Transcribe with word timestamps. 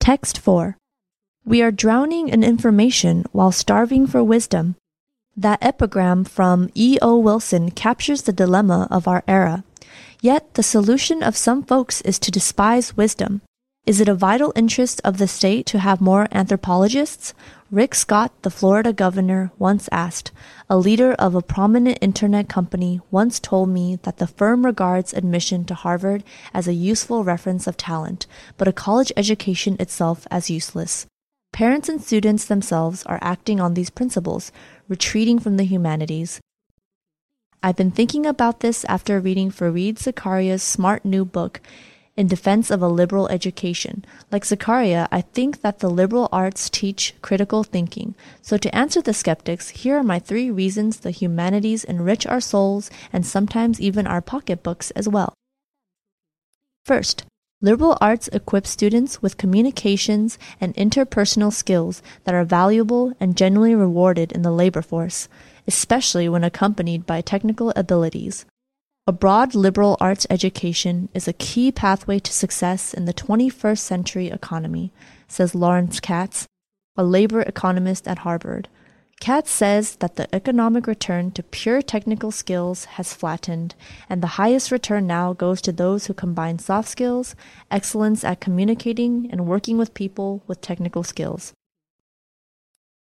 Text 0.00 0.38
4. 0.38 0.78
We 1.44 1.60
are 1.60 1.70
drowning 1.70 2.30
in 2.30 2.42
information 2.42 3.26
while 3.32 3.52
starving 3.52 4.06
for 4.06 4.24
wisdom. 4.24 4.76
That 5.36 5.62
epigram 5.62 6.24
from 6.24 6.70
E.O. 6.74 7.18
Wilson 7.18 7.70
captures 7.70 8.22
the 8.22 8.32
dilemma 8.32 8.88
of 8.90 9.06
our 9.06 9.22
era. 9.28 9.62
Yet 10.22 10.54
the 10.54 10.62
solution 10.62 11.22
of 11.22 11.36
some 11.36 11.62
folks 11.62 12.00
is 12.00 12.18
to 12.20 12.30
despise 12.30 12.96
wisdom. 12.96 13.42
Is 13.86 13.98
it 13.98 14.08
a 14.08 14.14
vital 14.14 14.52
interest 14.54 15.00
of 15.04 15.16
the 15.16 15.26
state 15.26 15.64
to 15.66 15.78
have 15.78 16.02
more 16.02 16.28
anthropologists? 16.32 17.32
Rick 17.70 17.94
Scott, 17.94 18.30
the 18.42 18.50
Florida 18.50 18.92
governor, 18.92 19.52
once 19.58 19.88
asked. 19.90 20.32
A 20.68 20.76
leader 20.76 21.14
of 21.14 21.34
a 21.34 21.40
prominent 21.40 21.98
internet 22.02 22.46
company 22.48 23.00
once 23.10 23.40
told 23.40 23.70
me 23.70 23.96
that 24.02 24.18
the 24.18 24.26
firm 24.26 24.66
regards 24.66 25.14
admission 25.14 25.64
to 25.64 25.74
Harvard 25.74 26.22
as 26.52 26.68
a 26.68 26.74
useful 26.74 27.24
reference 27.24 27.66
of 27.66 27.78
talent, 27.78 28.26
but 28.58 28.68
a 28.68 28.72
college 28.72 29.12
education 29.16 29.76
itself 29.80 30.26
as 30.30 30.50
useless. 30.50 31.06
Parents 31.52 31.88
and 31.88 32.02
students 32.02 32.44
themselves 32.44 33.02
are 33.06 33.18
acting 33.22 33.60
on 33.60 33.72
these 33.72 33.90
principles, 33.90 34.52
retreating 34.88 35.38
from 35.38 35.56
the 35.56 35.64
humanities. 35.64 36.38
I've 37.62 37.76
been 37.76 37.90
thinking 37.90 38.26
about 38.26 38.60
this 38.60 38.84
after 38.84 39.20
reading 39.20 39.50
Fareed 39.50 39.94
Zakaria's 39.94 40.62
smart 40.62 41.04
new 41.04 41.24
book, 41.24 41.60
in 42.20 42.26
defense 42.26 42.70
of 42.70 42.82
a 42.82 42.86
liberal 42.86 43.28
education. 43.28 44.04
Like 44.30 44.44
Zakaria, 44.44 45.08
I 45.10 45.22
think 45.22 45.62
that 45.62 45.78
the 45.78 45.88
liberal 45.88 46.28
arts 46.30 46.68
teach 46.68 47.14
critical 47.22 47.64
thinking. 47.64 48.14
So, 48.42 48.58
to 48.58 48.74
answer 48.76 49.00
the 49.00 49.14
skeptics, 49.14 49.70
here 49.70 49.96
are 49.96 50.02
my 50.02 50.18
three 50.18 50.50
reasons 50.50 50.98
the 50.98 51.12
humanities 51.12 51.82
enrich 51.82 52.26
our 52.26 52.42
souls 52.42 52.90
and 53.10 53.24
sometimes 53.24 53.80
even 53.80 54.06
our 54.06 54.20
pocketbooks 54.20 54.90
as 54.90 55.08
well. 55.08 55.32
First, 56.84 57.24
liberal 57.62 57.96
arts 58.02 58.28
equip 58.34 58.66
students 58.66 59.22
with 59.22 59.38
communications 59.38 60.38
and 60.60 60.74
interpersonal 60.74 61.50
skills 61.50 62.02
that 62.24 62.34
are 62.34 62.44
valuable 62.44 63.14
and 63.18 63.34
generally 63.34 63.74
rewarded 63.74 64.30
in 64.30 64.42
the 64.42 64.52
labor 64.52 64.82
force, 64.82 65.26
especially 65.66 66.28
when 66.28 66.44
accompanied 66.44 67.06
by 67.06 67.22
technical 67.22 67.72
abilities. 67.76 68.44
A 69.06 69.12
broad 69.12 69.54
liberal 69.54 69.96
arts 69.98 70.26
education 70.28 71.08
is 71.14 71.26
a 71.26 71.32
key 71.32 71.72
pathway 71.72 72.18
to 72.18 72.32
success 72.32 72.92
in 72.92 73.06
the 73.06 73.14
21st 73.14 73.78
century 73.78 74.28
economy, 74.28 74.92
says 75.26 75.54
Lawrence 75.54 76.00
Katz, 76.00 76.46
a 76.96 77.02
labor 77.02 77.40
economist 77.40 78.06
at 78.06 78.18
Harvard. 78.18 78.68
Katz 79.18 79.50
says 79.50 79.96
that 79.96 80.16
the 80.16 80.32
economic 80.34 80.86
return 80.86 81.30
to 81.32 81.42
pure 81.42 81.80
technical 81.80 82.30
skills 82.30 82.84
has 82.96 83.14
flattened, 83.14 83.74
and 84.08 84.22
the 84.22 84.36
highest 84.38 84.70
return 84.70 85.06
now 85.06 85.32
goes 85.32 85.62
to 85.62 85.72
those 85.72 86.06
who 86.06 86.14
combine 86.14 86.58
soft 86.58 86.88
skills, 86.88 87.34
excellence 87.70 88.22
at 88.22 88.40
communicating 88.40 89.28
and 89.30 89.46
working 89.46 89.78
with 89.78 89.94
people 89.94 90.42
with 90.46 90.60
technical 90.60 91.02
skills. 91.02 91.54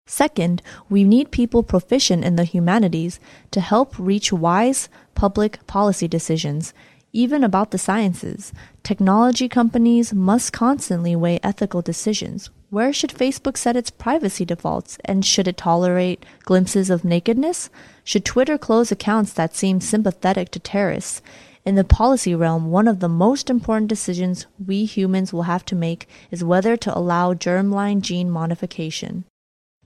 Second, 0.10 0.64
we 0.90 1.04
need 1.04 1.30
people 1.30 1.62
proficient 1.62 2.26
in 2.26 2.36
the 2.36 2.44
humanities 2.44 3.20
to 3.52 3.62
help 3.62 3.94
reach 4.00 4.34
wise 4.34 4.90
public 5.14 5.60
policy 5.68 6.08
decisions, 6.08 6.74
even 7.14 7.44
about 7.44 7.70
the 7.70 7.78
sciences. 7.78 8.52
Technology 8.82 9.48
companies 9.48 10.12
must 10.12 10.52
constantly 10.52 11.16
weigh 11.16 11.40
ethical 11.44 11.84
decisions. 11.84 12.50
Where 12.72 12.92
should 12.92 13.12
Facebook 13.12 13.56
set 13.56 13.76
its 13.76 13.92
privacy 13.92 14.46
defaults, 14.46 14.98
and 15.06 15.24
should 15.24 15.48
it 15.48 15.58
tolerate 15.58 16.26
glimpses 16.44 16.90
of 16.90 17.06
nakedness? 17.06 17.70
Should 18.04 18.26
Twitter 18.26 18.58
close 18.58 18.92
accounts 18.92 19.32
that 19.34 19.56
seem 19.56 19.80
sympathetic 19.80 20.50
to 20.52 20.60
terrorists? 20.60 21.22
In 21.66 21.76
the 21.76 21.84
policy 21.84 22.34
realm, 22.34 22.72
one 22.72 22.88
of 22.88 23.00
the 23.00 23.10
most 23.10 23.48
important 23.48 23.90
decisions 23.90 24.48
we 24.66 24.86
humans 24.86 25.32
will 25.32 25.44
have 25.44 25.66
to 25.66 25.76
make 25.76 26.10
is 26.32 26.44
whether 26.44 26.76
to 26.78 26.98
allow 26.98 27.36
germline 27.36 28.02
gene 28.02 28.32
modification. 28.32 29.26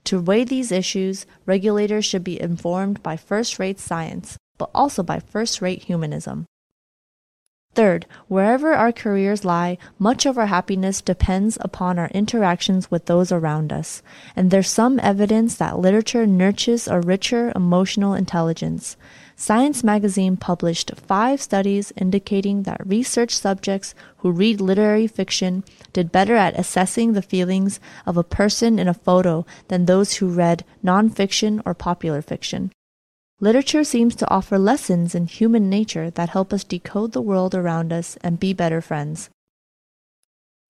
To 0.04 0.20
weigh 0.20 0.44
these 0.44 0.70
issues, 0.70 1.26
regulators 1.46 2.04
should 2.04 2.24
be 2.24 2.40
informed 2.40 3.02
by 3.02 3.16
first 3.16 3.58
rate 3.58 3.80
science, 3.80 4.36
but 4.58 4.70
also 4.74 5.02
by 5.02 5.18
first 5.18 5.62
rate 5.62 5.84
humanism. 5.84 6.46
Third, 7.74 8.06
wherever 8.28 8.72
our 8.72 8.92
careers 8.92 9.44
lie, 9.44 9.78
much 9.98 10.26
of 10.26 10.38
our 10.38 10.46
happiness 10.46 11.00
depends 11.00 11.58
upon 11.60 11.98
our 11.98 12.08
interactions 12.10 12.88
with 12.88 13.06
those 13.06 13.32
around 13.32 13.72
us, 13.72 14.00
and 14.36 14.50
there's 14.50 14.70
some 14.70 15.00
evidence 15.00 15.56
that 15.56 15.80
literature 15.80 16.24
nurtures 16.24 16.86
a 16.86 17.00
richer 17.00 17.52
emotional 17.56 18.14
intelligence. 18.14 18.96
Science 19.36 19.82
magazine 19.82 20.36
published 20.36 20.92
five 20.94 21.42
studies 21.42 21.92
indicating 21.96 22.62
that 22.62 22.86
research 22.86 23.34
subjects 23.34 23.94
who 24.18 24.30
read 24.30 24.60
literary 24.60 25.08
fiction 25.08 25.64
did 25.92 26.12
better 26.12 26.36
at 26.36 26.58
assessing 26.58 27.12
the 27.12 27.22
feelings 27.22 27.80
of 28.06 28.16
a 28.16 28.22
person 28.22 28.78
in 28.78 28.86
a 28.86 28.94
photo 28.94 29.44
than 29.68 29.86
those 29.86 30.14
who 30.14 30.28
read 30.28 30.64
nonfiction 30.84 31.60
or 31.66 31.74
popular 31.74 32.22
fiction. 32.22 32.70
Literature 33.40 33.82
seems 33.82 34.14
to 34.14 34.30
offer 34.30 34.56
lessons 34.56 35.14
in 35.14 35.26
human 35.26 35.68
nature 35.68 36.10
that 36.10 36.28
help 36.28 36.52
us 36.52 36.62
decode 36.62 37.12
the 37.12 37.20
world 37.20 37.54
around 37.54 37.92
us 37.92 38.16
and 38.22 38.38
be 38.38 38.52
better 38.52 38.80
friends. 38.80 39.30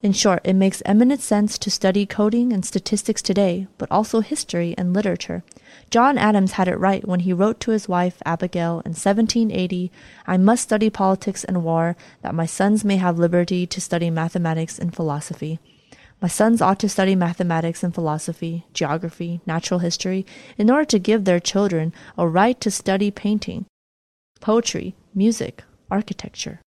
In 0.04 0.12
short, 0.12 0.42
it 0.44 0.52
makes 0.52 0.82
eminent 0.84 1.22
sense 1.22 1.56
to 1.56 1.70
study 1.70 2.04
coding 2.04 2.52
and 2.52 2.62
statistics 2.62 3.22
today, 3.22 3.68
but 3.78 3.90
also 3.90 4.20
history 4.20 4.74
and 4.76 4.92
literature. 4.92 5.44
John 5.88 6.18
Adams 6.18 6.52
had 6.52 6.68
it 6.68 6.78
right 6.78 7.08
when 7.08 7.20
he 7.20 7.32
wrote 7.32 7.58
to 7.60 7.70
his 7.70 7.88
wife 7.88 8.20
Abigail 8.26 8.82
in 8.84 8.92
1780 8.92 9.90
I 10.26 10.36
must 10.36 10.64
study 10.64 10.90
politics 10.90 11.42
and 11.42 11.64
war, 11.64 11.96
that 12.20 12.34
my 12.34 12.44
sons 12.44 12.84
may 12.84 12.98
have 12.98 13.18
liberty 13.18 13.66
to 13.66 13.80
study 13.80 14.10
mathematics 14.10 14.78
and 14.78 14.94
philosophy. 14.94 15.58
My 16.20 16.28
sons 16.28 16.60
ought 16.60 16.80
to 16.80 16.88
study 16.90 17.14
mathematics 17.14 17.82
and 17.82 17.94
philosophy, 17.94 18.66
geography, 18.74 19.40
natural 19.46 19.80
history, 19.80 20.26
in 20.58 20.70
order 20.70 20.84
to 20.84 20.98
give 20.98 21.24
their 21.24 21.40
children 21.40 21.94
a 22.18 22.28
right 22.28 22.60
to 22.60 22.70
study 22.70 23.10
painting, 23.10 23.64
poetry, 24.42 24.94
music, 25.14 25.64
architecture, 25.90 26.60